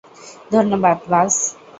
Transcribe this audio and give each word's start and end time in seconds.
ধন্যবাদ, 0.51 0.97
বাস। 1.09 1.35